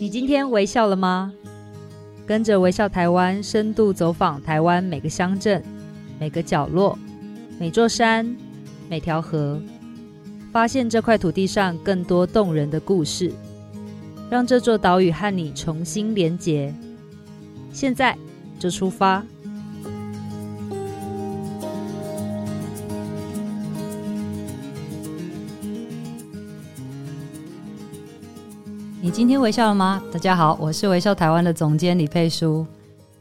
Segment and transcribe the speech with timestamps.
[0.00, 1.30] 你今天微笑了吗？
[2.26, 5.62] 跟着微笑台湾，深度走访台湾每个乡镇、
[6.18, 6.98] 每个角落、
[7.58, 8.34] 每座山、
[8.88, 9.60] 每条河，
[10.50, 13.30] 发现这块土地上更多动人的故事，
[14.30, 16.74] 让这座岛屿和你重新连结。
[17.70, 18.16] 现在
[18.58, 19.22] 就出发！
[29.10, 30.00] 你今天微笑了吗？
[30.12, 32.64] 大家好，我是微笑台湾的总监李佩书。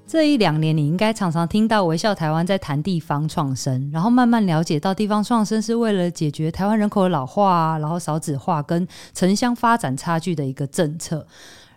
[0.06, 11.26] 这一两年，你应该常常听到微笑台湾在谈地方创生，然后慢慢了解到地方创生是为了解决台湾人口的老化啊，然后少子化跟城乡发展差距的一个政策。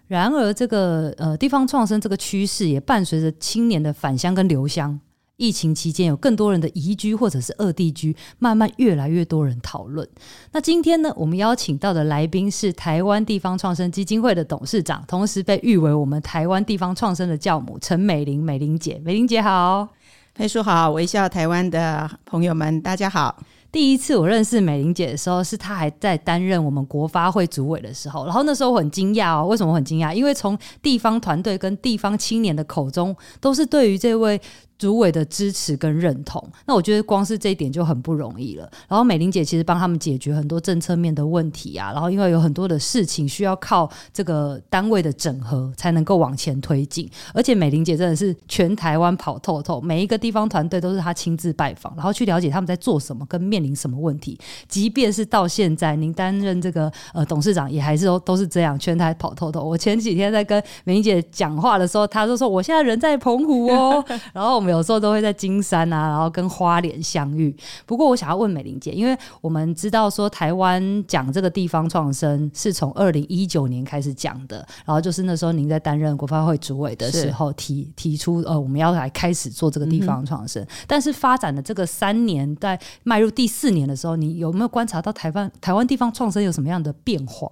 [0.08, 5.00] 然而，这个呃地方创生这个趋势也伴随着青年的返乡跟留乡。
[5.42, 10.08] 疫情期间有更多人的移居或者是二地居，慢慢越来越多人讨论。
[10.52, 19.88] 那今天呢，我们邀请到的来宾是台湾地方创生基金会的董事长，同时被誉为我们台湾地方创生的教母陈美玲，美玲姐，美玲姐好，
[20.32, 23.36] 佩叔好，微笑台湾的朋友们大家好。
[23.72, 30.14] 第一次我认识美玲姐的时候，是她还在担任我们国发会主委的时候，然后那时候我很惊讶哦，为什么很惊讶？
[30.14, 34.40] 因为从地方团队跟地方青年的口中，都是对于这位。
[34.82, 38.68] 主委的支持跟认同，那我觉得光是这一点就很不容易了。
[38.88, 54.36] 然后美玲姐其实帮他们解决很多政策面的问题啊，然后因为有很多的事情需要靠这个单位的整合才能够往前推进，而且美玲姐真的是全台湾跑透透，每一个地方团队都是她亲自拜访，然后去了解他们在做什么跟面临什么问题。
[54.66, 59.62] 即便是到现在您担任这个呃董事长，也还是都都是这样全台跑透透。
[59.62, 64.71] 我前几天在跟美玲姐讲话的时候，她就说我现在人在澎湖哦， 然后我们。
[64.72, 67.54] 有时候都会在金山啊，然后跟花莲相遇。
[67.86, 80.66] 不过我想要问美玲姐，因为我们知道说台湾讲这个地方创生是从二零一九年开始讲的，然后就是那时候您在担任国发会主委的时候提提出呃我们要来开始做这个地方创生。
[80.86, 87.48] 但是发展的这个三年，在迈入第四年的时候，你有没有观察到台湾台湾地方创生有什么样的变化？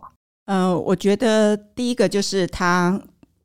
[0.47, 3.00] 嗯、呃，我觉得第一个就是它。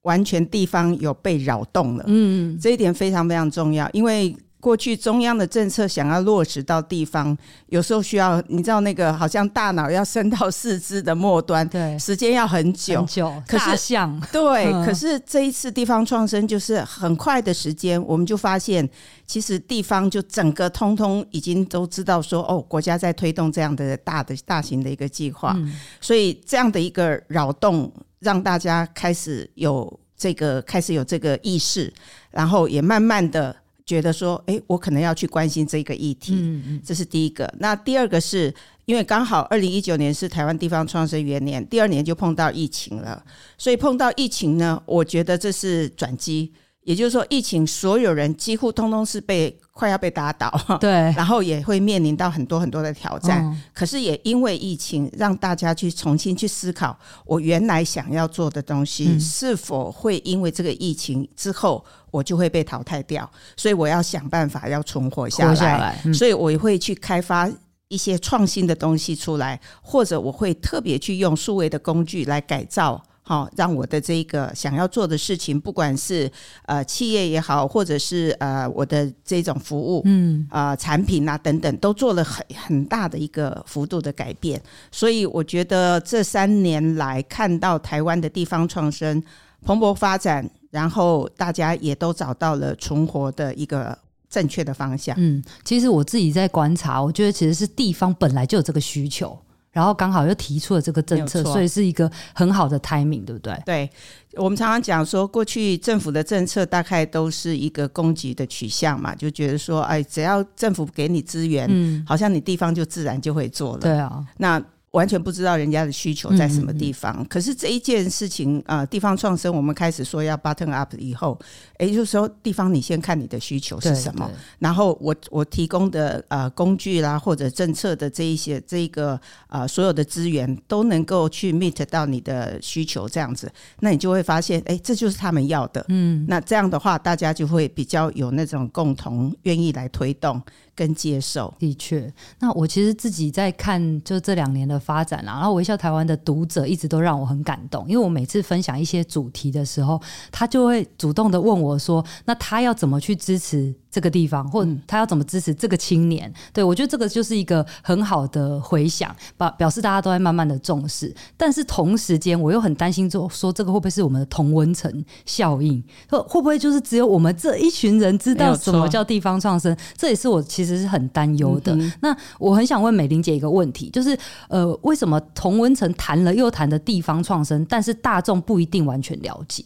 [0.06, 7.36] 完全地方有被扰动了，嗯，这一点非常非常重要，因为过去中央的政策想要落实到地方，
[7.68, 18.88] 有时候需要你知道那个好像大脑要伸到四肢的末端，对，时间要很久，很久，可是像对，可是这一次地方创生就是很快的时间，我们就发现
[19.28, 25.56] 其实地方就整个通通已经都知道说哦，国家在推动这样的大的大型的一个计划，
[26.02, 27.92] 所以这样的一个扰动。
[28.20, 31.94] 让大家开始有这个开始有这个意识，
[32.32, 33.56] 然后也慢慢的
[33.86, 36.34] 觉得说，哎，我可能要去关心这个议题。
[36.36, 37.52] 嗯嗯，这是第一个。
[37.60, 38.54] 那第二个是
[38.86, 43.24] 因为刚好二零一九年是台湾地方创生元年，第二年就碰到疫情了，
[43.58, 46.54] 所以碰到疫情呢，我觉得这是转机。
[46.84, 50.50] 也就是说，疫情所有人几乎通通是被快要被打倒，
[50.80, 53.44] 对，然后也会面临到很多很多的挑战。
[53.44, 63.30] 嗯、可是也因为疫情，让大家去重新去思考，我原来想要做的东西是否会因为这个疫情之后，我就会被淘汰掉。
[63.58, 65.56] 所以我要想办法要存活下来。
[65.56, 67.50] 下来，嗯、所以我也会去开发
[67.90, 73.04] 一些创新的东西出来，或者我会特别去用数位的工具来改造。
[73.28, 76.32] 好，让我的这个想要做的事情，不管是
[76.68, 84.62] 呃企业也好，或者是呃我的这种服务，嗯啊、呃、产品啊等等，都做了很很大的一个幅度的改变。
[84.92, 89.22] 所以我觉得这三年来看到台湾的地方创生
[89.64, 93.98] 蓬勃发展，然后大家也都找到了存活的一个
[94.30, 95.16] 正确的方向。
[95.18, 99.36] 嗯，其实我自己在观察，我觉得其实是地方本来就有这个需求。
[99.76, 103.62] 然后刚好又提出了这个政策，所以是一个很好的 timing，对不对？
[103.66, 103.90] 对，
[104.36, 113.80] 我们常常讲说，过去政府的政策大概都是一个供给的取向嘛，就觉得说，哎，只要政府给你资源，嗯，好像你地方就自然就会做了。
[113.80, 114.64] 对啊，那。
[114.96, 117.14] 完全不知道人家的需求在什么地方。
[117.18, 121.38] 嗯嗯嗯，可是这一件事情，呃，地方创生，我们开始说要 button up 以后，
[121.80, 124.30] 也就是说，地方你先看你的需求是什么，
[124.60, 135.86] 然后我我提供的呃工具啦，或者政策的这一些这一个呃所有的资源都能够去 meet 到你的需求，这样子，那你就会发现，哎，这就是他们要的。
[135.90, 140.42] 嗯，那这样的话，大家就会比较有那种共同愿意来推动。
[140.78, 142.14] 跟接受，的确。
[142.38, 149.98] 那我其实自己在看，就这两年的发展啊，然后微笑台湾的读者一直都让我很感动，因为我每次分享一些主题的时候，
[150.34, 156.30] 他就会主动的问我说：“那他要怎么去支持？”这个地方，或他要怎么支持这个青年？
[156.52, 161.16] 对，我觉得这个就是一个很好的回响，表表示大家都在慢慢的重视。
[161.38, 164.92] 但是同时间，我又很担心，说说这个会不会是我们的同温层
[165.26, 165.82] 效应？
[166.10, 169.74] 会会不会就是只有我们这一群人知道什么叫地方创生？
[169.96, 171.74] 这也是我其实是很担忧的。
[171.74, 174.18] 嗯、那我很想问美玲姐一个问题，就是
[174.50, 179.64] 呃，为什么同温层谈了又谈的地方创生，但是大众不一定完全了解？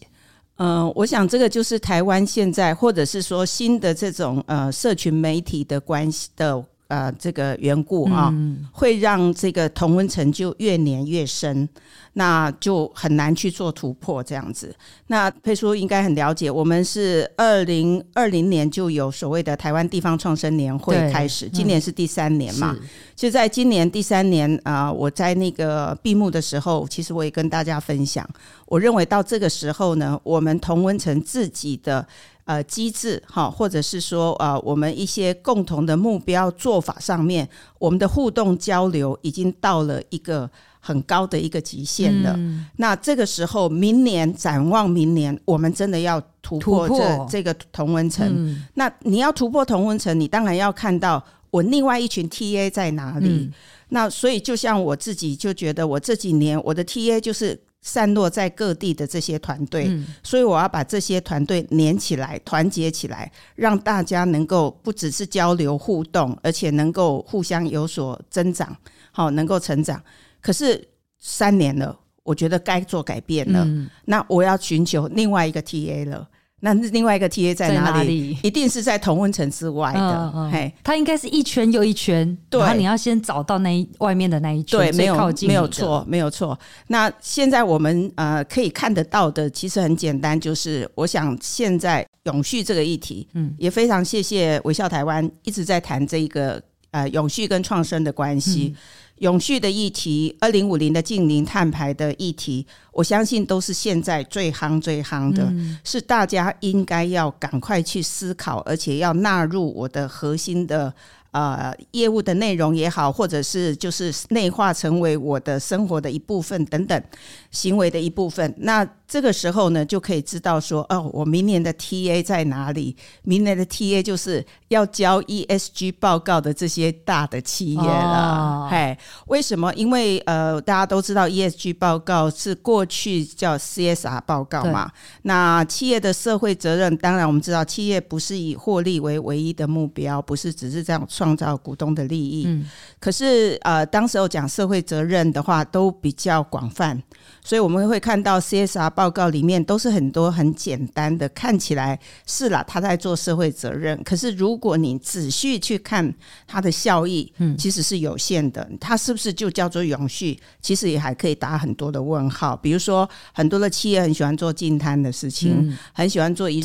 [0.62, 11.68] 嗯、我想这个就是台湾现在，或者是说新的这种呃社群媒体的关系的呃这个缘故啊，嗯、会让这个同温层就越粘越深。
[12.14, 14.76] 那就很难去做突破这样子。
[15.08, 22.76] 那佩叔应该很了解，我们是二零二零年就有所谓的台湾地方创生年会开始，对今年是第三年嘛。
[22.78, 28.28] 嗯、就在今年第三年啊、呃，我在那个闭幕的时候，其实我也跟大家分享，
[28.66, 32.06] 我认为到这个时候呢，我们同温层自己的
[32.50, 37.48] 呃机制哈，或者是说呃我们一些共同的目标做法上面，
[37.78, 40.50] 我们的互动交流已经到了一个。
[40.82, 42.34] 很高的一个极限了。
[42.38, 48.26] 嗯、那这个时候，明年展望明年，我们真的要突破这破这个同温层。
[48.34, 51.22] 嗯、那你要突破同温层，你当然要看到
[51.52, 53.28] 我另外一群 TA 在哪里。
[53.28, 53.52] 嗯、
[53.90, 68.76] 那所以，就像我自己就觉得，我这几年我的 TA 就是散落在各地的这些团队，嗯、所以我要把这些团队连起来，团结起来，让大家能够不只是交流互动，而且能够互相有所增长，
[69.12, 70.02] 好，能够成长。
[70.42, 70.86] 可是
[71.20, 73.64] 三年了，我觉得该做改变了。
[73.66, 76.28] 嗯、那我要寻求另外一个 TA 了。
[76.62, 78.38] 那另外一个 TA 在哪里？
[78.44, 80.00] 一定是在同温层之外的。
[80.00, 82.38] 嗯嗯、嘿，它应该是一圈又一圈。
[82.50, 86.58] 对，然后你要先找到那一外面的那一圈，对，没有靠近没有错，没有错。
[86.88, 98.74] 那现在我们呃可以看得到的，其实很简单，就是我想现在永续这个议题，嗯，也非常谢谢微笑台湾一直在谈这一个呃永续跟创生的关系。
[98.76, 98.82] 嗯
[99.20, 110.94] 永续的议题，二零五零的净零碳排的议题，我相信都是现在最夯最夯的，嗯、是大家应该要赶快去思考，而且要纳入我的核心的。
[111.32, 117.04] 呃，业务的内容也好，或者是就是内化成为我的生活的一部分等等，
[117.52, 118.52] 行为的一部分。
[118.58, 122.96] 那这个时候呢，就可以知道说，哦，我明年的 TA 在哪里？
[123.24, 128.70] 明年的 TA 就是要交 ESG 报告的这些大的企业了。
[128.70, 128.98] 嘿、哦，
[129.28, 129.74] 为什么？
[129.74, 134.92] 因为呃，大家都知道 ESG 报告是过去叫 CSR 报告嘛。
[135.24, 141.00] 那企业的社会责任，当然我们知道，企业不是以获利为唯一的目标，不是只是这样。
[141.10, 142.70] 创造股东的利益，嗯，
[143.00, 147.02] 可是呃，当时候讲社会责任的话，都比较广泛，
[147.50, 156.14] 所以我们会看到 CSR 报告里面都是很多很简单的，看起来是啦，他在做社会责任，可是如果你仔细去看
[156.46, 158.70] 它的效益，嗯，其实是有限的。
[158.80, 160.40] 它是不是就叫做永续？
[160.62, 162.56] 其实也还可以打很多的问号。
[162.56, 166.64] 比如说，很多的企业很喜欢做净滩的事情，嗯、很喜欢做一日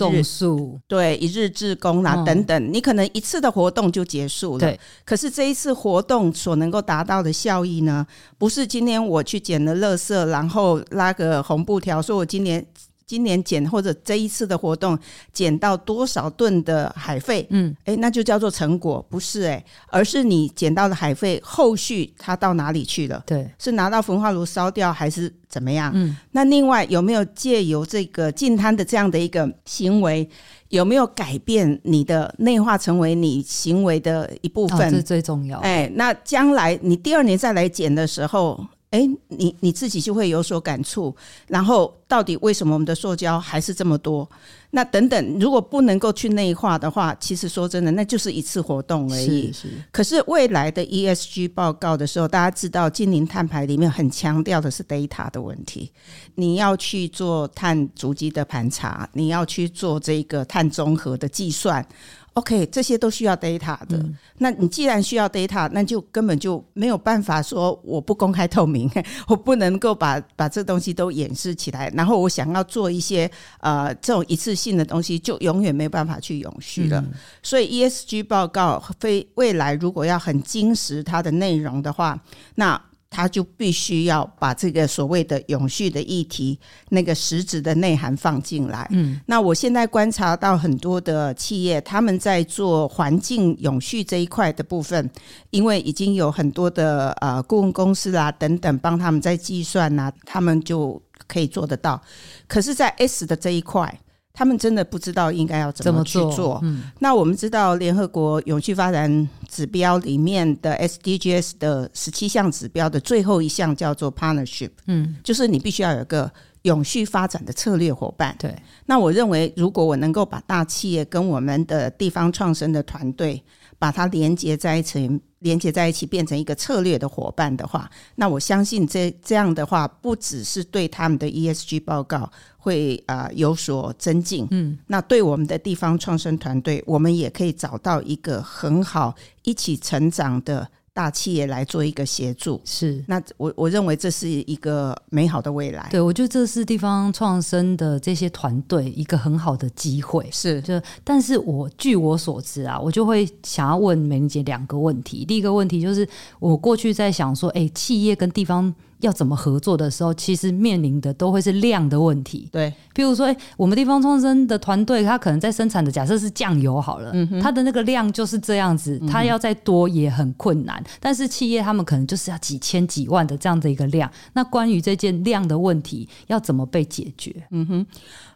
[0.87, 4.61] 对，一日志工啊、嗯、等等，你可能一次的活动就结束了。
[4.61, 8.07] 对，可是这一次活动所能够达到的效益呢，
[8.37, 12.65] 不是今天我去捡了垃圾，然后拉个红布条，说我今年
[13.07, 14.99] 今年捡或者这一次的活动
[15.31, 23.23] 捡到多少吨的海费，嗯，诶，那就叫做成果，不是诶，而是你捡到的海费后续它到哪里去了？
[23.27, 25.93] 对，是拿到焚化炉烧掉还是怎么样？
[25.95, 30.29] 嗯，那另外有没有借由这个进滩的这样的一个行为？
[30.71, 34.81] 有没有改变你的内化成为你行为的一部分？
[34.81, 35.59] 哦、这是最重要。
[35.61, 38.67] 哎，那将来你第二年再来捡的时候。
[38.95, 41.13] 哎，你你自己就会有所感触。
[41.49, 44.31] 然后，到底为什么我们的塑胶还是这么多？
[44.77, 49.53] 那等等，如果不能够去内化的话，其实说真的，那就是一次活动而已。
[49.53, 49.69] 是是。
[49.93, 55.93] 可是未来的 ESG 报告的时候，大家知道，净零碳排里面很强调的是 data 的问题。
[56.35, 61.87] 你要去做碳足迹的盘查，你要去做这个碳中和的计算。
[62.33, 63.97] OK，这些都需要 data 的。
[63.97, 68.91] 嗯、那你既然需要 data，那就根本就没有办法说我不公开透明，
[69.29, 71.89] 我不能够把把这东西都掩饰起来。
[71.95, 77.01] 然后我想要做一些呃这种一次性的东西，就永远没有办法去永续了。
[77.01, 82.19] 嗯、所以 ESG 报告非未来如果要很精实它的内容的话，
[82.55, 82.81] 那。
[83.11, 88.89] 它就必须要把这个所谓的永续的议题，那个实质的内涵放进来。
[88.91, 95.09] 嗯，那我现在观察到很多的企业，他们在做环境永续这一块的部分，
[95.51, 102.03] 因为已经有很多的呃顾问公司啦等等帮他们在计算呐，他们就可以做得到。
[102.49, 103.97] 可是，在 S 的这一块，
[104.35, 106.31] 他们真的不知道应该要怎么去做。
[106.33, 116.29] 做嗯、那我们知道联合国永续发展指标里面的 SDGs 的十七项指标的最后一项叫做 partnership，嗯，就是你必须要有一个
[116.63, 118.35] 永续发展的策略伙伴。
[118.39, 118.53] 对，
[118.87, 123.41] 那我认为如果我能够把大企业跟我们的地方创生的团队
[123.85, 125.21] 把它连接在一起。
[125.45, 140.67] 连接在一起，变成一个策略的伙伴的话，那我相信这这样的话，不只是对他们的 ESG 报告会啊、呃、有所增进，嗯，那对我们的地方创生团队，我们也可以找到一个很好一起成长的。
[140.95, 145.89] 大企业来做一个协助，是那我我认为这是一个美好的未来。
[145.91, 150.27] 对，我觉得这是地方创生的这些团队一个很好的机会。
[150.31, 155.25] 是，就但是我据我所知啊，我就会想要问美玲姐两个问题。
[155.25, 156.09] 第一个问题就是，
[156.39, 158.73] 我过去在想说，哎、欸，企业跟地方。
[159.05, 162.49] 要怎么合作的时候，其实面临的都会是量的问题。
[162.51, 170.81] 对，比如说，欸、我们地方创生的团队，他可能在生产的假设是酱油好了，他的那个量就是这样子，他要再多也很困难。
[170.81, 174.11] 嗯、但是企业他们可能就是要几千几万的这样的一个量。
[174.33, 177.35] 那关于这件量的问题，要怎么被解决？
[177.51, 177.87] 嗯哼。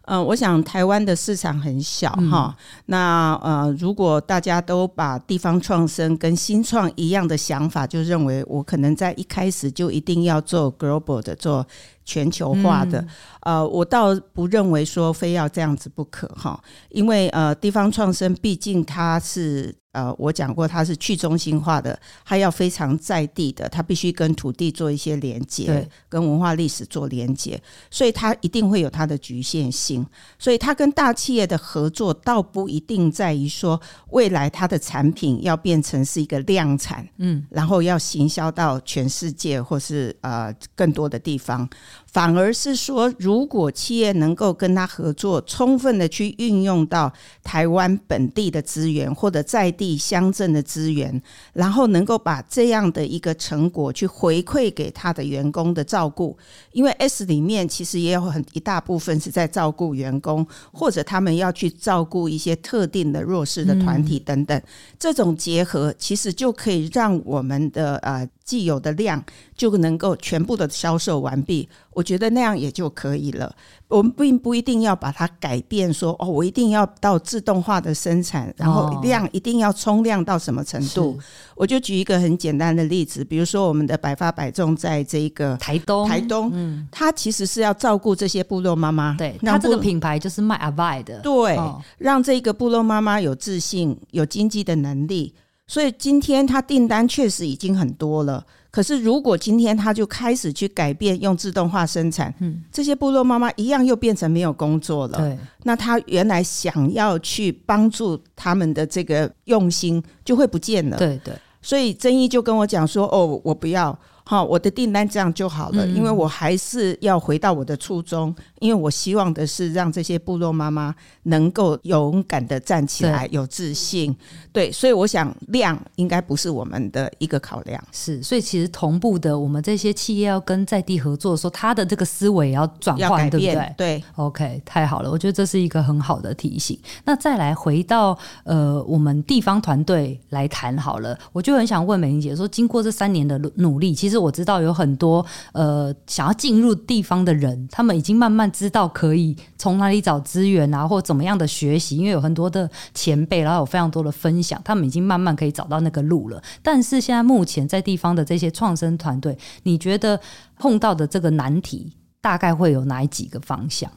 [0.09, 11.67] 嗯、呃，我想台湾的市场很小哈，嗯、那呃，如果大家都把地方创生跟新创一样的想法，就认为我可能在一开始就一定要做 global 的做。
[12.09, 12.99] 全球化的，
[13.41, 30.07] 嗯、呃，我倒不认为说非要这样子不可哈，因为呃，地方创生毕竟它是呃，我讲过它是去中心化的，它要非常在地的，它必须跟土地做一些连接，跟文化历史做连接，所以它一定会有它的局限性，
[30.39, 41.69] 所以它跟大企业的合作倒不一定在于说未来它的产品要变成是一个量产，嗯，然后要行销到全世界或是呃更多的地方。
[42.11, 47.13] 反而是说，如果企业能够跟他合作，充分的去运用到
[47.45, 51.21] 台湾本地的资源或者在地乡镇的资源，
[51.53, 56.37] 然后能够把这样的一个成果去回馈给他的员工的照顾，
[56.73, 64.61] 因为 S 里面其实也有很一大部分是在照顾员工，或者他们要去照顾一些特定的弱势的团体等等，
[64.99, 68.27] 这种结合其实就可以让我们的呃。
[68.49, 69.23] 既有的量
[69.55, 71.69] 就能够全部的销售完毕，
[71.99, 73.53] 我觉得那样也就可以了。
[73.89, 81.11] 我们并不一定要把它改变说，说哦，我一定要到自动化的生产，然后量一定要冲量到什么程度？
[81.11, 81.19] 哦、
[81.57, 95.35] 我就举一个很简单的例子，比如说我们的百发百中在这个台东，台东，嗯，它其实是要照顾这些部落妈妈，对，它这个品牌就是卖阿拜的，对，哦、让这个部落妈妈有自信、有经济的能力。
[95.67, 105.19] 所以今天他订单确实已经很多了，可是如果今天他就开始去改变用自动化生产，嗯，这些部落妈妈一样又变成没有工作了。
[105.19, 110.99] 对，那他原来想要去帮助他们的这个用心就会不见了。
[110.99, 113.99] 对对，所以曾毅就跟我讲说：“哦，我不要。”
[114.31, 124.15] 好，我的订单这样就好了，因为我还是要回到我的初衷，因为我希望的是让这些部落妈妈能够勇敢的站起来，有自信。
[124.53, 127.83] 对，所以我想量应该不是我们的一个考量。
[127.91, 133.75] 是，所以其实同步的，我们这些企业要跟在地合作的时候，他的这个思维也要转换，对不对？
[133.79, 136.79] 对，OK，太好了，我觉得这是一个很好的提醒。
[137.07, 144.18] 那再来回到呃，我们地方团队来谈好了，我就很想问美玲姐说，经过这三年的努力，其实。
[144.19, 156.43] 我知道有很多呃想要进入地方的人，他们已经慢慢知道可以从哪里找资源啊，或怎么样的学习，因为有很多的前辈，然后有非常多的分享，他们已经慢慢可以找到那个路了。
[156.63, 160.21] 但是现在目前在地方的这些创生团队，你觉得
[160.59, 163.91] 碰到的这个难题大概会有哪几个方向？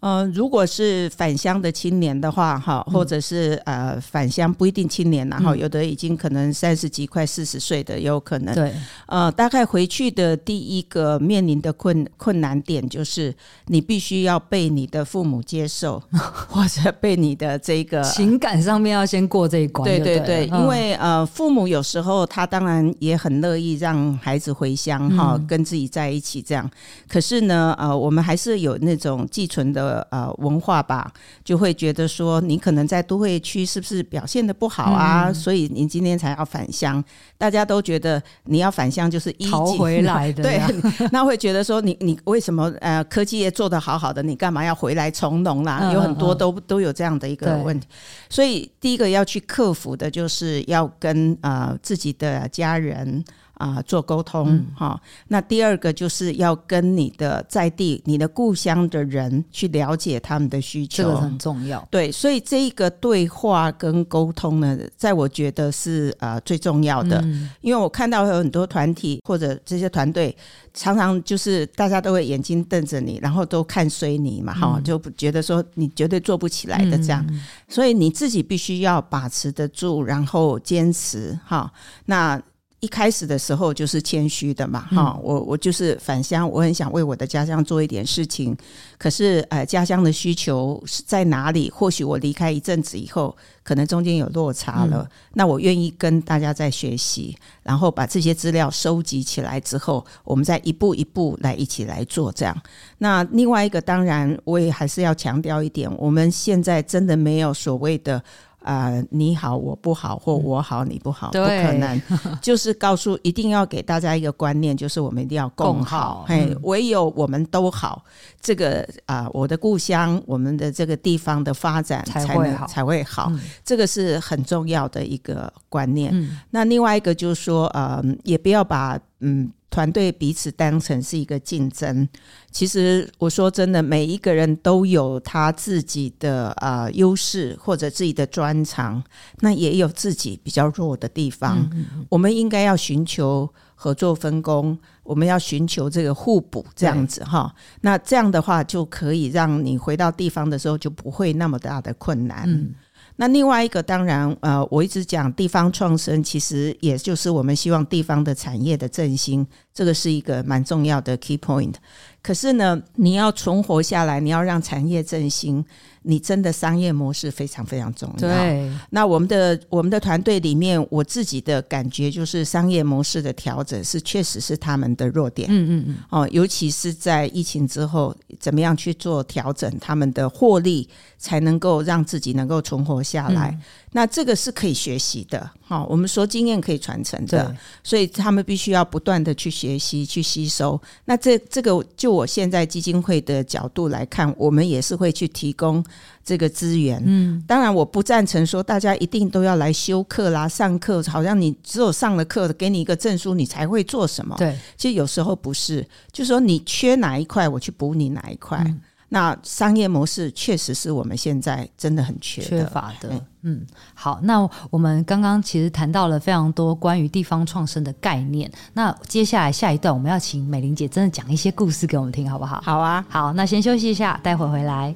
[0.00, 8.54] 呃，如果是返乡的青年的话，哈，或者是呃返乡不一定青年，然后有的已经可能三十几、快四十岁的也有可能。
[8.54, 8.72] 对，
[9.06, 13.34] 呃，大概回去的第一个面临的困困难点就是，
[13.66, 16.00] 你必须要被你的父母接受，
[16.48, 19.84] 或者被你的这个情感上面要先过这一关。
[19.84, 26.70] 对对对，因为呃，父母有时候他当然也很乐意让孩子回乡哈，跟自己在一起这样。
[27.08, 29.87] 可是呢，呃，我们还是有那种寄存的。
[30.10, 31.10] 呃，文化吧，
[31.44, 35.28] 就会觉得说你可能在都会区是不是表现的不好啊？
[35.28, 37.02] 嗯、所以你今天才要返乡。
[37.36, 40.60] 大家都觉得你要返乡就是一逃回 来的，对，
[41.12, 45.80] 那会觉得说你你为什么呃科技业做得好好的，你干嘛要回来从农啦？
[45.82, 47.86] 嗯、有很多都都有这样的一个问题。
[48.28, 53.24] 所以第一个要去克服的就是要跟呃自己的家人。
[53.58, 55.08] 啊、呃、做沟通哈、嗯。
[55.28, 61.86] 那第二个就是要跟你的在地、你的故乡的人去了解他们的需求，这个很重要。
[61.90, 70.34] 对，所以这一个对话跟沟通呢，在我觉得是呃最重要的、嗯，因为我看到有很多团体或者这些团队，
[70.72, 81.72] 常常就是大家都会眼睛瞪着你，然后都看衰你嘛，哈、嗯，就觉得说你绝对做不起来的这样，嗯、所以你自己必须要把持得住，然后坚持哈。
[82.06, 82.40] 那
[82.80, 88.56] 一开始的时候就是谦虚的嘛，哈、嗯，我我就是返乡，我很想为我的家乡做一点事情，
[88.96, 91.68] 可是呃，家乡的需求是在哪里？
[91.70, 102.56] 或许我离开一阵子以后，可能中间有落差了，嗯、那我愿意跟大家在学习，然后把这些资料收集起来之后，我们再一步一步来一起来做这样。
[102.98, 108.22] 那另外一个，当然我也还是要强调一点，我们现在真的没有所谓的。
[108.62, 112.02] 啊、呃，你好，我不好，或我好，你不好，嗯、不可能。
[112.42, 118.04] 就是告诉，一定要给大家一个观念，就是我们一定要共好，嘿、嗯，唯有我们都好，
[118.40, 123.28] 这个啊、呃，我的故乡，我们的这个地方的发展才会好，才会好。
[123.30, 126.10] 嗯、这个是很重要的一个观念。
[126.12, 129.50] 嗯、那另外一个就是说，呃，也不要把嗯。
[129.70, 132.08] 团队彼此当成是一个竞争，
[132.50, 139.02] 其实我说真的，每一个人都有他自己的呃优势或者自己的专长，
[139.40, 141.58] 那也有自己比较弱的地方。
[141.72, 147.54] 嗯嗯，我们应该要寻求合作分工，我们要寻求这个互补，这样子哈。
[147.82, 152.44] 那这样的话，就可以让你回到地方的时候就不会那么大的困难。
[152.46, 152.74] 嗯
[153.20, 159.44] 那另外一个当然，呃，我一直讲地方创生，其实也就是我们希望地方的产业的振兴，
[159.74, 161.74] 这个是一个蛮重要的 key point。
[162.22, 165.64] 可是呢，你要存活下来，你要让产业振兴，
[166.08, 168.16] 你真的商业模式非常非常重要。
[168.16, 168.72] 对。
[168.88, 175.46] 那我们的我们的团队里面，我自己的感觉就是商业模式的调整是确实是他们的弱点。
[175.50, 175.96] 嗯嗯嗯。
[176.08, 180.88] 哦，尤其是在疫情之后，怎么样去做调整，他们的获利
[181.18, 183.50] 才能够让自己能够存活下来。
[183.50, 183.60] 嗯
[183.90, 190.78] 那这个是可以学习的，哈，我们说经验可以传承的，所以他们必须要不断的去学习、去吸收。
[191.06, 195.82] 那这这个，就我现在基金会的角度来看，我们也是会去提供
[196.24, 197.02] 这个资源。
[197.04, 204.34] 嗯，当然我不赞成说大家一定都要来修课啦、上课，好像你只有上了课，给你一个证书，你才会做什么。
[204.38, 208.58] 对，其实有时候不是，就是说你缺哪一块，我去补你哪一块。
[208.66, 213.08] 嗯那商业模式确实是我们现在真的很缺的，缺乏的。
[213.40, 218.52] 嗯，好，那我们刚刚其实谈到了非常多关于地方创生的概念。
[218.74, 222.60] 那接下来下一段，我们要请美玲姐真的讲一些故事给我们听，好不好？
[222.62, 224.94] 好啊，好，那先休息一下，待会回来。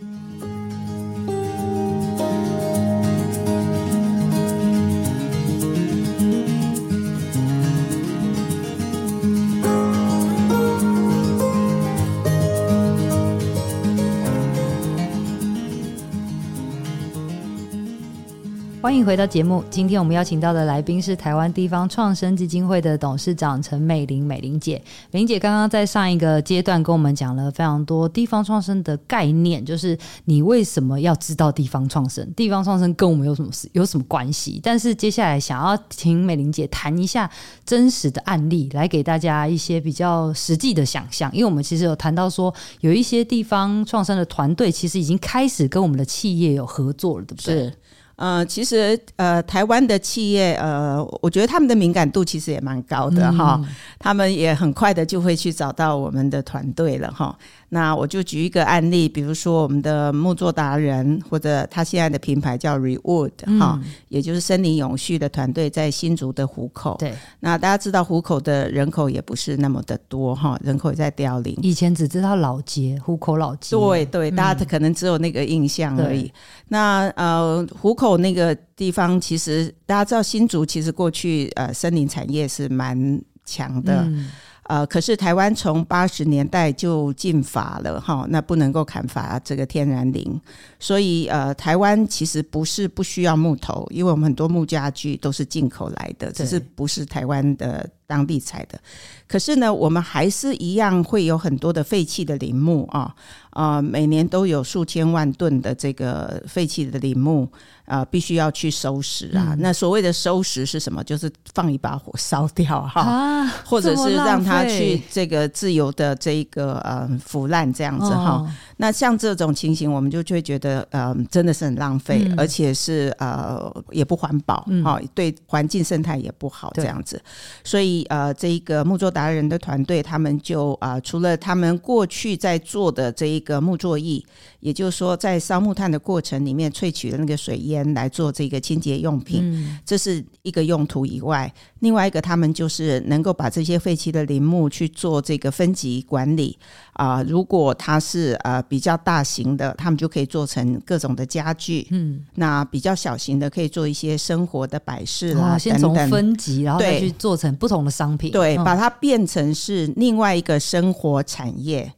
[18.82, 19.62] 欢迎回到节目。
[19.70, 24.82] 今天我们邀请到的来宾是台湾地方创生基金会的董事长陈美玲美玲姐。
[25.12, 32.28] 美玲姐刚刚在上一个阶段跟我们讲了非常多地方创生的概念，就是你为什么要知道地方创生？
[32.34, 33.68] 地方创生跟我们有什么事？
[33.70, 34.58] 有什么关系？
[34.60, 37.30] 但是接下来想要请美玲姐谈一下
[37.64, 41.32] 真实的案例，来给大家一些比较实际的想象。
[41.32, 47.72] 因为我们其实有谈到说，有一些地方创生的团队其实已经开始跟我们的企业有合作了，对不对？
[48.22, 57.36] 呃，其实呃，台湾的企业呃，我觉得他们的敏感度其实也蛮高的哈、嗯，他们也很快的就会去找到我们的团队了哈。
[57.74, 66.98] 那我就举一个案例，比如说我们的木作达人，或者他现在的品牌叫 Rewood 哈、嗯，也就是森林永续的团队在新竹的湖口。
[66.98, 71.56] 对，那大家知道湖口的人口也不是那么的多哈，人口也在凋零。
[71.62, 73.74] 以前只知道老街，湖口老街。
[73.74, 76.24] 对对，大家可能只有那个印象而已。
[76.24, 76.32] 嗯、
[76.68, 84.02] 那呃，湖口那个地方，其实大家知道新竹其实过去呃森林产业是蛮强的。
[84.02, 84.28] 嗯
[84.64, 90.40] 呃，可是台湾从八十年代就禁伐了哈，那不能够砍伐这个天然林，
[90.78, 98.78] 所以呃，台湾其实不是不需要木头，因为我们很多木家具都是进口来的，只是不是台湾的当地采的。
[99.26, 103.14] 可是呢，我们还是一样会有很多的废弃的林木啊，
[103.50, 107.48] 呃，每年都有数千万吨的这个废弃的林木。
[107.84, 109.58] 啊、呃，必须要去收拾啊、嗯！
[109.58, 111.02] 那所谓的收拾是什么？
[111.02, 118.50] 就是放一把火烧掉哈、啊，或者是让它去这个自由的这一个呃腐烂这样子哈、哦。
[118.76, 123.60] 那像这种情形，我们就就会觉得呃真的是很浪费、嗯，而且是呃
[123.90, 127.20] 也不环保哈、嗯，对环境生态也不好这样子。
[127.64, 134.24] 所以以呃，这一个木作达人的团队，他们就啊、呃，除了他们过去在做的这一个木作艺，
[134.60, 141.52] 也就是说在烧木炭的过程里面萃取的那个水烟来做这个清洁用品，嗯、这是一个用途以外，
[141.82, 146.56] 另外一个他们就是能够把这些废弃的林木去做这个分级管理
[146.92, 161.92] 啊、呃，如果它是呃比较大型的，他们就可以做成各种的家具，嗯，那比较小型的可以做一些生活的摆饰啦，先从分级，然后再去做成不同的商品，对，把它变成是另外一个生活产业。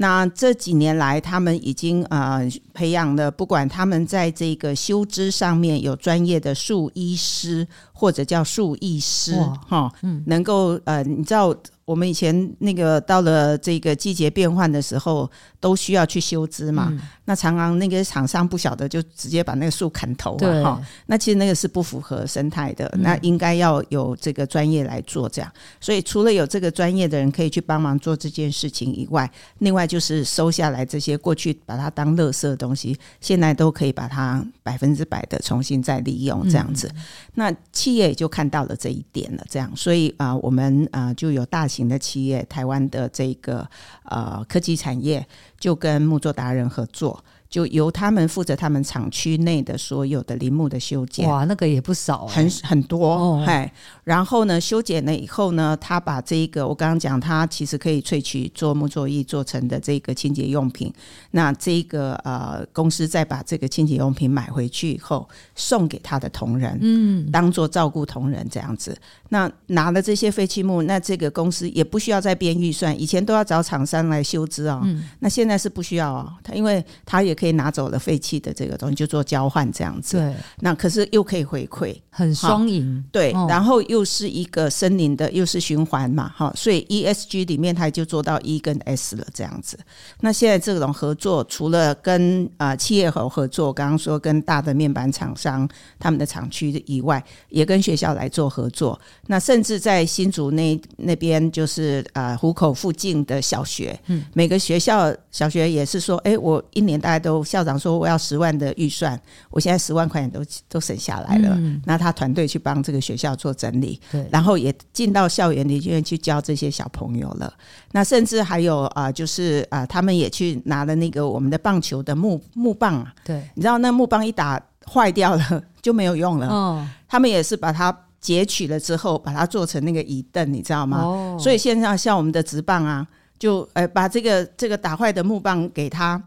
[0.00, 9.34] 那这几年来，他们已经呃培养了，不管他们在这个修枝上面有专业的树医师，或者叫树艺师，
[9.66, 11.52] 哈，嗯，能够呃，你知道。
[11.88, 15.26] 我们以前那个到了这个季节变换的时候，
[15.58, 16.88] 都需要去修枝嘛。
[16.90, 20.82] 嗯、那常常那个厂商不晓得，就直接把那个树砍头了哈。
[21.06, 25.50] 那其实那个是不符合生态的，嗯、那应该要有这个专业来做这样。
[25.80, 36.86] 所以除了有这个专业的人可以去帮忙做这件事情以外，另外就是收下来这些过去把它当垃圾的东西，现在都可以把它百分之百的重新再利用这样子。
[36.94, 37.02] 嗯、
[37.36, 39.72] 那企业也就看到了这一点了，这样。
[39.74, 41.78] 所以啊、呃，我们啊、呃、就有大型。
[41.78, 43.64] 型的企业，台湾的这个
[44.02, 45.24] 呃科技产业
[45.60, 47.24] 就跟木作达人合作。
[47.50, 53.70] 就由他们负责他们厂区内的所有的林木的修剪，哇，那个也不少，欸，很很多，嗨，哦。
[54.04, 60.92] 然后呢，修剪了以后呢，他把这个我刚刚讲，他其实可以萃取做木作艺做成的这个清洁用品。
[61.30, 68.96] 那这个呃公司再把这个清洁用品买回去以后，送给他的同仁，嗯，当做照顾同仁这样子。
[69.30, 80.16] 那拿了这些废弃木，那这个公司也不需要再编预算，以前都要找厂商来修枝啊，嗯，那现在是不需要啊，他因为他也可以拿走了废弃的这个东西，就做交换这样子。
[80.16, 83.04] 对，那可是又可以回馈，很双赢。
[83.12, 89.78] 对，哦、然后又是一个森林的，又是循环嘛，哈，所以 ESG 里面它就做到 E 跟 S 了这样子。
[90.20, 95.68] 那现在这种合作，除了跟啊、呃、企业和合作，刚刚说跟大的面板厂商
[96.00, 99.00] 他们的厂区以外，也跟学校来做合作。
[99.28, 107.27] 那甚至在新竹那那边，就是啊湖口附近的小学，嗯，每个学校小学也是说，哎，我一年大概都。
[107.28, 111.50] 都校长说我要十万的预算，我现在十万块钱都都省下来了。
[111.58, 117.52] 嗯、那他团队去帮这个学校做整理，对，然后也进到校园里面去教这些小朋友了。
[117.92, 124.58] 那甚至还有啊、呃，就是啊、呃，他们也去拿了那个我们的棒球的木木棒啊，对，你知道那木棒一打
[124.90, 126.48] 坏掉了 就没有用了。
[126.48, 131.02] 哦，他们也是把它截取了之后，把它做成那个椅凳，你知道吗？
[131.02, 133.06] 哦，所以现在像我们的直棒啊，
[133.38, 136.22] 就呃把这个这个打坏的木棒给他。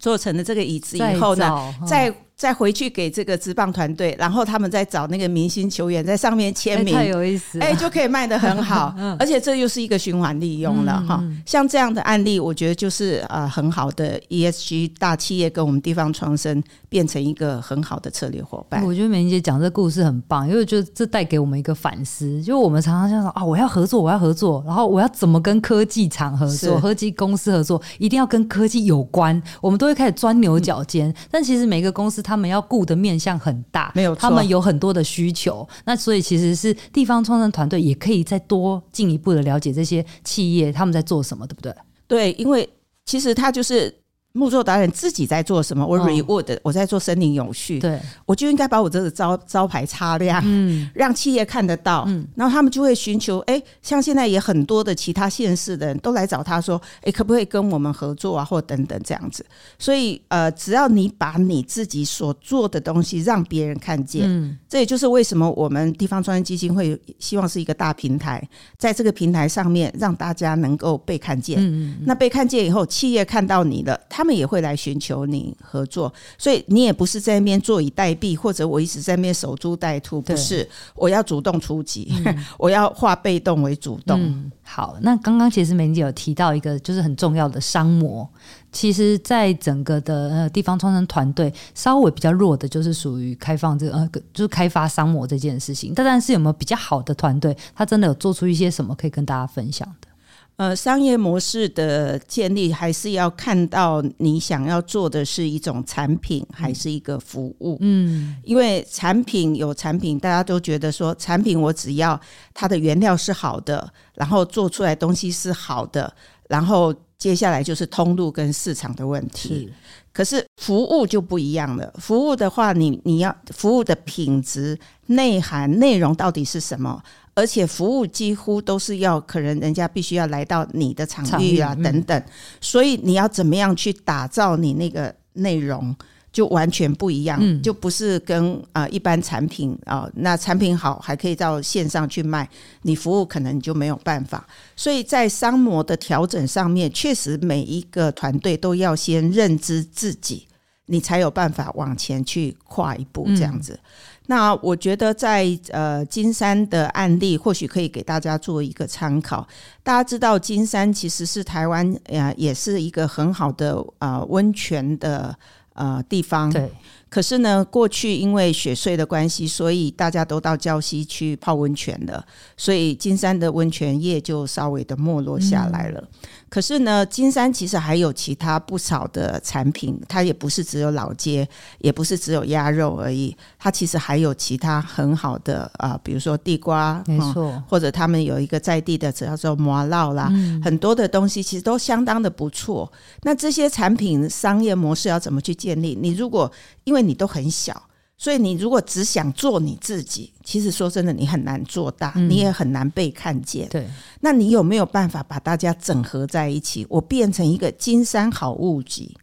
[0.00, 11.22] 做成了这个椅子以后呢，再再回去给这个职棒团队，然后他们再找那个明星球员在上面签名，太有意思，哎，就可以卖得很好， 而且这又是一个循环利用了哈。
[11.46, 18.84] 像这样的案例，我觉得就是啊，很好的 ESG 大企业跟我们地方创生变成一个很好的策略伙伴。
[18.84, 31.14] 我觉得美伶姐讲这故事很棒，因为觉得这带给我们一个反思，就我们常常想说啊，我要合作，我要合作，然后我要怎么跟科技厂合作，科技公司合作，一定要跟科技有关，我们都会开始钻牛角尖。
[31.30, 35.66] 但其实每个公司他们要顾的面向很大，没有，他们有很多的需求。
[35.84, 41.74] 那所以其实是地方创生团队也可以再多进一步的了解这些企业他们在做什么，对不对？
[42.08, 42.68] 对，因为
[43.04, 44.03] 其实他就是。
[44.36, 45.86] 木作达人自己在做什么？
[45.86, 47.78] 我 reward，我在做森林永续。
[47.78, 59.46] 对，我就应该把我这个招招牌擦亮，嗯，让企业看得到，嗯，然后他们就会寻求，哎，像现在也很多的其他县市的人都来找他说，哎，可不可以跟我们合作啊，或等等这样子。
[59.78, 68.42] 所以，呃，只要你把你自己所做的东西让别人看见，嗯，这也就是为什么我们地方创业基金会希望是一个大平台，
[68.76, 71.60] 在这个平台上面让大家能够被看见。
[71.60, 74.23] 嗯，那被看见以后，企业看到你了，他。
[74.24, 84.18] 他们也会来寻求你合作，所以你也不是在那边坐以待毙，或者我一直在那边守株待兔，不是，我要主动出击，嗯、 我要化被动为主动。
[84.18, 88.26] 嗯、好，那刚刚其实梅姐有提到一个就是很重要的商模，
[88.72, 95.92] 其实，在整个的呃地方创生团队稍微比较弱的，就是属于开放这个呃，就是开发商模这件事情。
[95.94, 100.08] 但但是有没有比较好的团队，他真的有做出一些什么可以跟大家分享的？
[100.56, 107.76] 呃，商业模式的建立还是要看到你想要做的是一种产品还是一个服务。
[107.80, 112.18] 嗯，因为产品有产品，大家都觉得说产品我只要
[112.52, 116.14] 它的原料是好的，然后做出来东西是好的，
[116.48, 119.72] 然后接下来就是通路跟市场的问题。
[120.12, 121.92] 可是服务就不一样了。
[121.98, 127.02] 服务的话你，你你要服务的品质、内涵、内容到底是什么？
[127.34, 132.24] 而且服务几乎都是要可能人家必须要来到你的场域啊等等，嗯、
[132.60, 135.94] 所以你要怎么样去打造你那个内容？
[136.32, 142.50] 就完全不一样，嗯、就不是跟啊、呃、一般产品啊、呃，那产品好还可以到线上去卖，
[142.82, 144.44] 你服务可能你就没有办法。
[144.74, 150.48] 所以在商模的调整上面，确实每一个团队都要先认知自己，
[150.86, 153.72] 你才有办法往前去跨一步这样子。
[153.72, 153.80] 嗯、
[154.26, 159.46] 那我觉得在呃金山的案例，或许可以给大家做一个参考。
[159.82, 165.36] 大家知道金山其实是台湾呃也是一个很好的啊、呃、温泉的。
[165.76, 166.70] 呃，地方对，
[167.10, 172.24] 可是呢，过去因为雪隧的关系，所以大家都到礁溪去泡温泉了，
[172.56, 176.00] 所以金山的温泉业就稍微的没落下来了。
[176.00, 176.18] 嗯
[176.54, 192.88] 可是呢，金山其实还有其他不少的产品，它也不是只有老街，也不是只有鸭肉而已，它其实还有其他很好的啊，比如说地瓜，没错、嗯，或者他们有一个在地的叫做麻烙啦，嗯、很多的东西其实都相当的不错。
[193.22, 195.98] 那这些产品商业模式要怎么去建立？
[196.00, 196.48] 你如果
[196.84, 197.82] 因为你都很小。
[198.24, 203.68] 所以你如果只想做你自己，其实说真的，你很难做大，你也很难被看见。
[203.68, 203.86] 对，
[204.20, 206.86] 那你有没有办法把大家整合在一起？
[206.88, 209.14] 我变成一个金山好物集，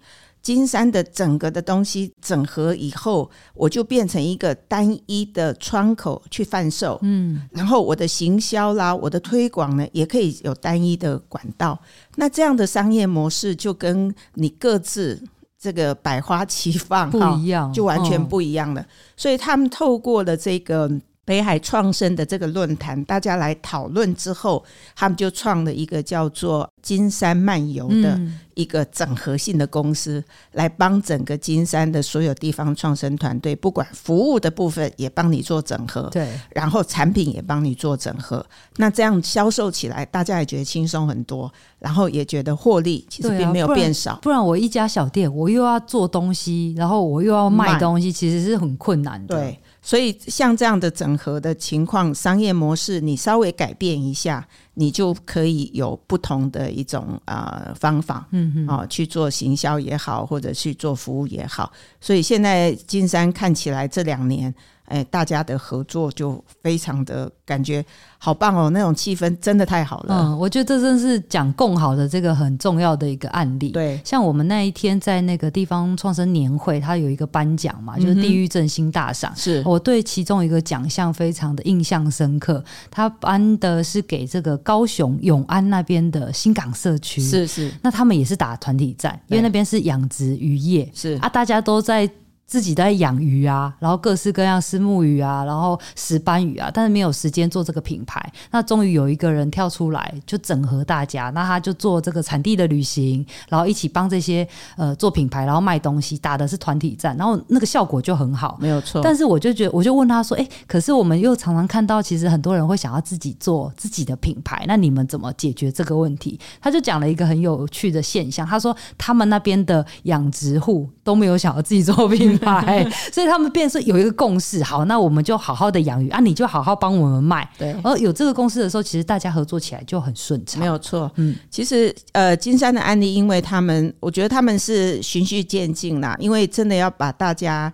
[0.43, 6.99] 金山的整个的东西整合以后，我就变成一个单一的窗口去贩售。
[7.01, 11.81] 嗯，然后我的行销啦，我的推广呢，也可以有单一的管道。
[12.17, 15.23] 那这样的商业模式就跟你各自。
[15.61, 18.81] 这个百花齐放不一样，就完全不一样了。
[18.81, 20.91] 哦、所以他们透过了这个。
[21.23, 24.63] 北海创生的这个论坛，大家来讨论之后，
[24.95, 28.19] 他们就创了一个叫做“金山漫游”的
[28.55, 38.43] 一个整合性的公司，嗯、来帮整个金山的所有地方创生团队，不管服务的部分也帮你做整合，对，然后产品也帮你做整合。
[38.77, 44.13] 那这样销售起来，大家也觉得轻松很多，然后也觉得获利其实并没有变少。
[44.13, 49.35] 啊、不，然不然我一家小店，我又要做东西，然后我又要卖东西，其实是很困难的。
[49.35, 49.59] 对。
[49.81, 61.71] 所以像这样的整合的情况，商业模式你稍微改变一下，你就可以有不同的一种呃方法，嗯嗯，哦去做行销也好，或者去做服务也好。
[61.99, 64.53] 所以现在金山看起来这两年。
[64.91, 67.83] 哎，大家的合作就非常的感觉
[68.17, 70.13] 好棒哦，那种气氛真的太好了。
[70.13, 73.69] 嗯，我觉得这真是讲共好的这个很重要的一个案例。
[73.69, 79.33] 对，像我们那一天在那个地方创生年会，它有一个颁奖嘛，就是地域振兴大赏。
[79.33, 87.21] 是、嗯、我对其中一个奖项非常的印象深刻，他颁的是给这个高雄永安那边的新港社区。
[87.21, 90.91] 是是，那他们也是打团体战，因为那边是养殖渔业。
[90.93, 92.09] 是啊，大家都在。
[92.51, 98.21] 自己在养鱼啊，然后各式各样丝木鱼啊，然后石斑鱼啊，但是没有时间做这个品牌。
[98.51, 109.01] 那终于有一个人跳出来，就整合大家，那他就做这个产地的旅行，然后一起帮这些呃做品牌，然后卖东西，打的是团体战，然后那个效果就很好，没有错。
[109.01, 122.40] 但是我就觉得，我就问他说：“哎，可是我们又常常看到，其实很多人会想要自己做自己的品牌，那你们怎么解决这个问题？”他就讲了一个很有趣的现象，他说他们那边的养殖户都没有想要自己做品牌。
[123.11, 127.47] 所以他们变成是有一个共识，好，那我们就好好的养鱼啊，你就好好帮我们卖。
[127.57, 130.59] 对，而有这个共识的时候，其实大家合作起来就很顺畅。
[130.59, 137.71] 没有错，嗯，其实呃，金山的案例，因为他们，我觉得他们是循序渐进啦，因为真的要把大家。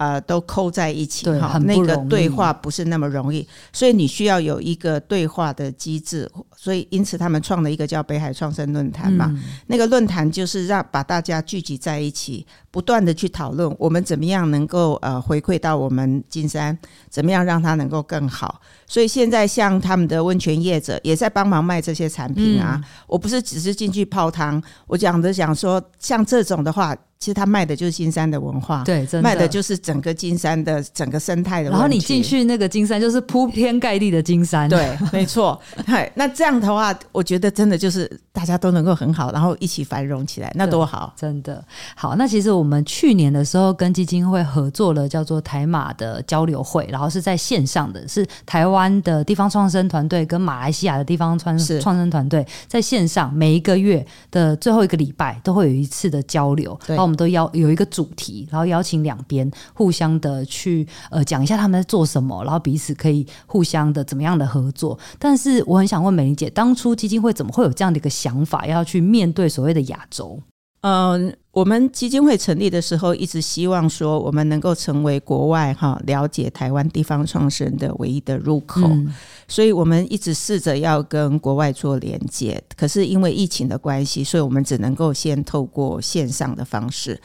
[0.00, 16.78] 呃，都扣在一起哈，那个对话不是那么容易，所以你需要有一个对话的机制，所以因此他们创了一个叫北海创生论坛嘛，嗯、那个论坛就是让把大家聚集在一起，不断的去讨论我们怎么样能够呃回馈到我们金山，
[17.10, 18.58] 怎么样让它能够更好。
[18.86, 26.96] 所以现在像他们的温泉业者也在帮忙卖这些产品啊，嗯、我不是只是进去泡汤，我讲的讲说像这种的话。
[27.20, 31.68] 其实他卖的就是金山的文化，对，真的卖的就是整个金山的整个生态的。
[31.68, 35.60] 然后你进去那个金山，就是铺天盖地的金山，对，没错。
[35.86, 41.12] 嗨，那这样的话，我觉得真的就是大家都能够很好，然后一起繁荣起来，那多好！
[41.14, 41.62] 真的
[41.94, 42.16] 好。
[42.16, 56.80] 那其实我们去年的时候跟基金会合作了，叫做台马的交流会，然后是在线上的，是台湾的地方创生团队跟马来西亚的地方创创生团队在线上，每一个月的最后一个礼拜都会有一次的交流。
[56.86, 57.09] 对。
[57.10, 64.96] 我们都邀有一个主题，然后邀请两边互相的去呃讲一下他们在做什么，然后彼此可以互相的怎么样的合作。
[65.18, 70.40] 但是我很想问美玲姐，当初基金会怎么会有这样的一个想法，要去面对所谓的亚洲？
[70.82, 79.12] 嗯、呃，我们基金会成立的时候，一直希望说我们能够成为国外哈了解台湾地方创生的唯一的入口，嗯、
[79.50, 82.62] 所以我们一直试着要跟国外做连接。
[82.74, 87.20] 可是因为疫情的关系，所以我们只能够先透过线上的方式。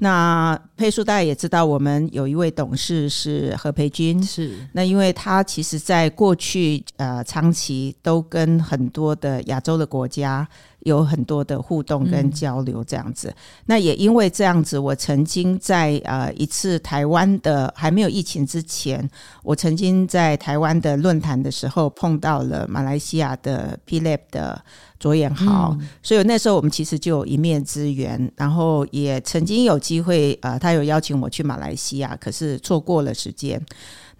[0.00, 10.46] 那佩叔大家也知道，我们有一位董事是何培军，是那因为他其实在过去呃长期都跟很多的亚洲的国家。
[10.80, 13.34] 有很多的互动跟交流这样子，嗯、
[13.66, 19.08] 那也因为这样子，我曾经在呃一次台湾的还没有疫情之前，
[19.42, 24.62] 我曾经在台湾的论坛的时候碰到了马来西亚的 PLAB 的
[24.98, 33.60] 卓彦豪，嗯、所以那时候我们其实就有一面之缘，然后也曾经有机会呃，他有邀请我去马来西亚，可是错过了时间。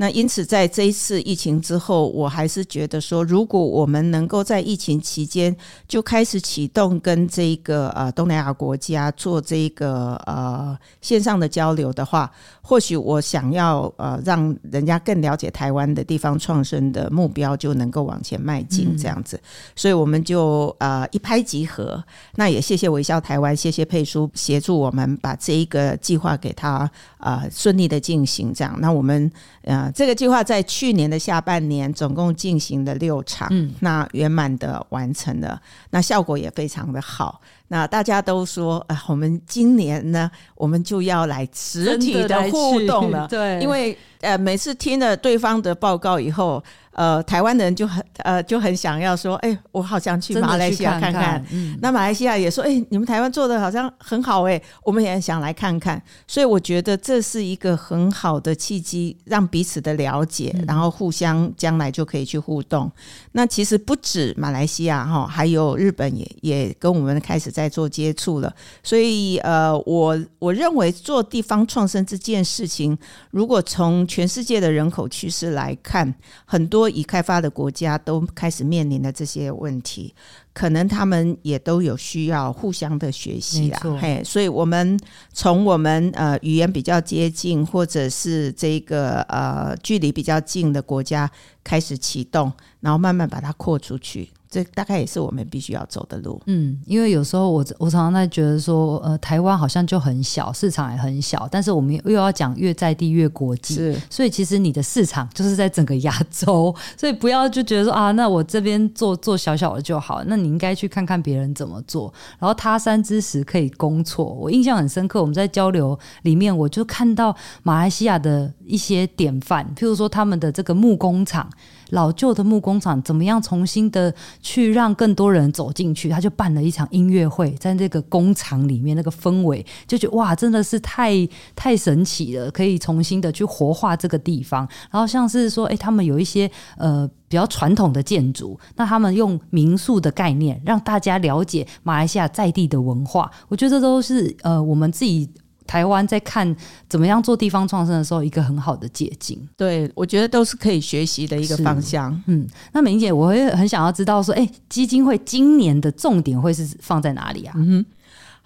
[0.01, 5.55] 那因此，在这一次疫情之后，我还是觉得说，如果我们能够在疫情期间
[5.89, 12.31] 就开始启动跟这个呃东南亚国家做这个呃线上的交流的话，
[12.63, 19.43] 或许我想要呃让人家更了解台湾的地方创生的目标就能够往前迈进这样子，嗯、
[19.75, 22.01] 所以我们就呃一拍即合。
[22.37, 28.79] 那也谢谢微笑台湾，谢谢佩叔协助我们把这一个计划给他呃顺利的进行这样。
[28.81, 29.29] 那我们
[29.63, 29.88] 呃。
[29.95, 37.41] 这个计划在去年的下半年总共进行了六场，嗯，那圆满的完成了，那效果也非常的好。
[37.69, 46.63] 那大家都说，啊，我们今年呢，我们就要来实体的互动了，对，因为呃，每次听了对方的报告以后。
[46.99, 51.13] 呃，台湾的人就很呃就很想要说，哎、欸，我好想去马来西亚看看。
[51.13, 56.03] 看看嗯、那马来西亚也说，哎、欸，你们台湾做的好像很好，哎，我们也想来看看。
[56.27, 62.91] 所以我觉得这是一个很好的契机，让彼此的了解，嗯、然后互相将来就可以去互动。
[63.31, 68.53] 那其实不止马来西亚哈，还有日本也也跟我们开始在做接触了。
[68.83, 72.99] 所以呃，我我认为做地方创生这件事情，
[73.31, 76.13] 如果从全世界的人口趋势来看，
[76.45, 76.88] 很多。
[76.89, 80.15] 已开发的国家都开始面临的这些问题，
[80.53, 83.79] 可能他们也都有需要互相的学习啦。
[84.01, 84.99] 嘿，所以我们
[85.33, 91.31] 从我们呃语言比较接近，或者是这个呃距离比较近的国家
[91.63, 94.31] 开始启动，然后慢慢把它扩出去。
[94.51, 96.41] 这大概也是我们必须要走的路。
[96.47, 114.25] 嗯，因为有时候我我常常在觉得说，呃，台湾好像就很小，市场也很小，但是我们又要讲越在地越国际，是，所以其实你的市场就是在整个亚洲，所以不要就觉得说啊，那我这边做做小小的就好，那你应该去看看别人怎么做，然后他山之石可以攻错。
[114.25, 121.49] 我印象很深刻，我们在交流里面，我就看到马来西亚的一些典范，譬如说他们的这个木工厂。
[121.91, 126.09] 老旧的木工厂怎么样重新的去让更多人走进去？
[126.09, 134.69] 他就办了一场音乐会，在那个工厂里面，那个氛围就觉得哇，真的是太太神奇了，可以重新的去活化这个地方。
[134.91, 143.31] 然后像是说，诶、他们有一些呃比较传统的建筑，那他们用民宿的概念，让大家了解马来西亚在地的文化。
[143.49, 145.29] 我觉得这都是呃我们自己。
[145.69, 146.57] 台湾在看
[146.89, 149.39] 怎么样做地方创生的时候，一个很好的捷径。
[149.57, 152.21] 对，我觉得都是可以学习的一个方向。
[152.27, 157.53] 嗯，那美伶姐，我会很想要知道说，哎、欸，基金会今年的重点会是放在哪里啊？
[157.57, 157.85] 嗯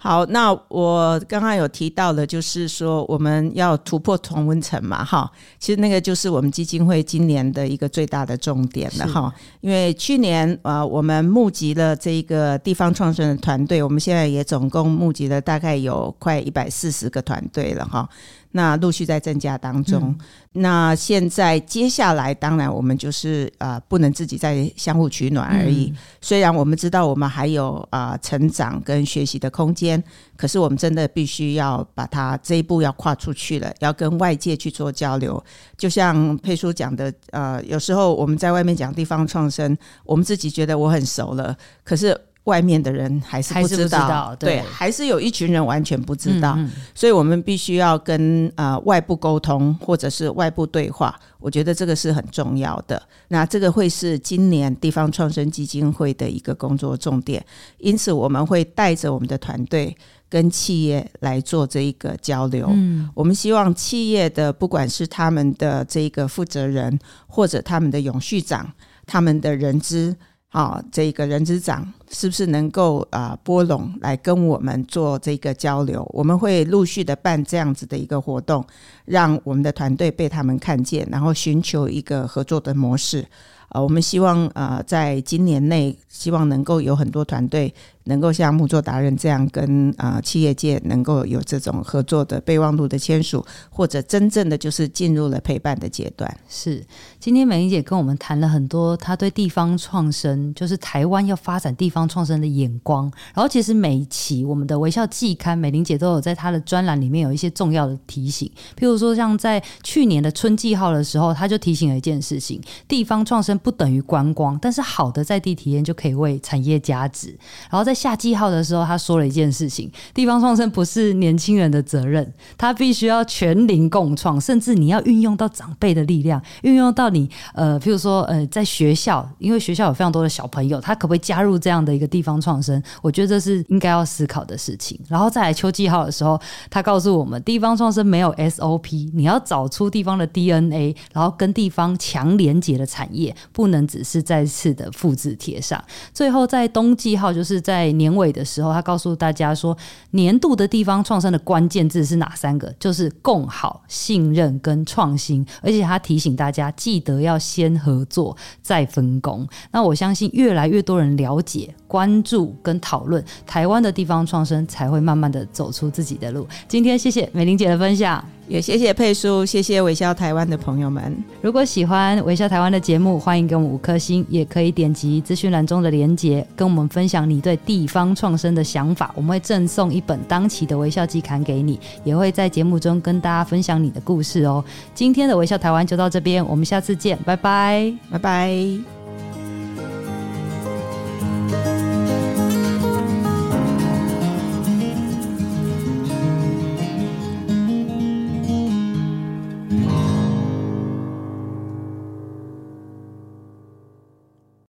[0.03, 9.33] 好，那我刚刚有提到的，就是说我们要突破同温层嘛，哈，其实那个就是我们基金会今年的一个最大的重点了，哈。
[9.61, 18.09] 因为去年啊，我们募集了这个地方创生的团队，我们现在也总共募集了大概有快一百四十个团队了，哈。
[18.53, 20.01] 那陆续在增加当中。
[20.01, 20.17] 嗯、
[20.53, 25.91] 那现在接下来，当然我们就是啊、呃，不能自己在相互取暖而已。
[25.91, 30.01] 嗯、虽然我们知道我们还有啊、呃、成长跟学习的空间，
[30.37, 35.43] 可是我们真的必须要把它这一步要跨出去了，要跟外界去做交流。
[35.77, 42.17] 就像佩叔讲的，呃，有时候我们在外面讲地方创生，我们自己觉得我很熟了，可是。
[42.45, 51.17] 外面的人还是不知道，知道对，对，还是有一群人完全不知道，嗯嗯，所以我们必须要跟呃外部沟通，或者是外部对话。
[51.39, 53.01] 我觉得这个是很重要的。
[53.29, 57.45] 那这个会是今年地方创生基金会的一个工作重点，
[57.77, 59.95] 因此我们会带着我们的团队
[60.29, 62.67] 跟企业来做这一个交流。
[62.71, 68.69] 嗯，我们希望企业的不管是他们的这个负责人，或者他们的永续长，
[69.05, 70.13] 他们的人资。
[70.53, 76.07] 啊、哦，这个人资长是不是能够啊、呃、拨拢来跟我们做这个交流？
[76.13, 78.63] 我们会陆续的办这样子的一个活动，
[79.05, 83.25] 让我们的团队被他们看见，然后寻求一个合作的模式。
[83.73, 87.73] 呃，我们希望呃，在今年内，希望能够有很多团队。
[88.05, 96.29] 能够像木作达人这样跟啊、企业界能够有这种合作的备忘录的签署，或者真正的就是进入了陪伴的阶段。
[96.49, 96.83] 是，
[97.17, 103.09] 今天美玲姐跟我们谈了很多，她对地方创生，就是台湾要发展地方创生的眼光。
[103.33, 108.51] 然后，其实每一期我们的微笑季刊，美玲姐都有在她的专栏里面有一些重要的提醒。
[108.77, 117.29] 譬如说，像在去年的春季号的时候，她就提醒了一件事情：地方创生不等于观光，但是好的在地体验就可以为产业加值。
[117.69, 132.81] 然后在夏季号的时候，他说了一件事情：地方创生不是年轻人的责任，他必须要全龄共创，甚至你要运用到长辈的力量，运用到你呃，譬如说呃，在学校，因为学校有非常多的小朋友，他可不可以加入这样的一个地方创生？
[133.01, 134.99] 我觉得这是应该要思考的事情。
[135.07, 136.39] 然后再来秋季号的时候，
[136.69, 145.81] 他告诉我们，地方创生没有 SOP，你要找出地方的 DNA，然后跟地方强连结的产业，不能只是再次的复制贴上。
[146.13, 149.77] 最后在冬季号，就是在年尾的时候，他告诉大家说，
[150.11, 152.73] 年度的地方创生的关键字是哪三个？
[152.79, 155.45] 就是共好、信任跟创新。
[155.61, 159.47] 而且他提醒大家，记得要先合作再分工。
[159.71, 166.47] 那我相信，越来越多人了解、关注跟讨论台湾的地方创生，才会慢慢的走出自己的路。
[166.67, 168.23] 今天谢谢美玲姐的分享。
[168.47, 171.15] 也谢谢佩叔，谢谢微笑台湾的朋友们。
[171.41, 179.11] 如果喜欢微笑台湾的节目，欢迎给我们五颗星，也可以点击资讯栏中的连结，跟我们分享你对地方创生的想法。
[179.15, 184.63] 我们会赠送一本当期的微笑季刊给你，也会在节目中跟大家分享你的故事哦。
[184.93, 189.02] 今天的微笑台湾就到这边，我们下次见，拜拜，拜拜。